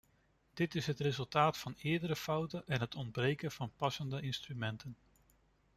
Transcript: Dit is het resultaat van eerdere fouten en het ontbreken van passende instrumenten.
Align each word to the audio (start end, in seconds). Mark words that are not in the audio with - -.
Dit 0.53 0.75
is 0.75 0.87
het 0.87 0.99
resultaat 0.99 1.57
van 1.57 1.75
eerdere 1.77 2.15
fouten 2.15 2.67
en 2.67 2.79
het 2.79 2.95
ontbreken 2.95 3.51
van 3.51 3.71
passende 3.77 4.21
instrumenten. 4.21 4.97